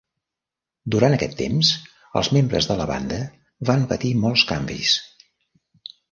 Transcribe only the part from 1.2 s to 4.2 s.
temps, els membres de la banda van patir